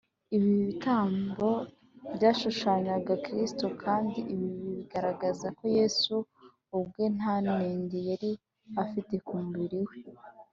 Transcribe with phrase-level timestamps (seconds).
[0.35, 1.49] Ibi bitambo
[2.15, 6.15] byashushanyaga Kristo, kandi ibi bigaragaza ko Yesu
[6.77, 8.31] ubwe nta nenge yari
[8.83, 9.95] afite ku mubiri we